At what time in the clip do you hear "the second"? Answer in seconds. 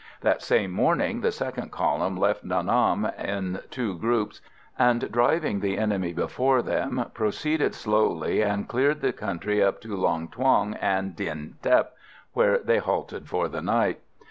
1.21-1.71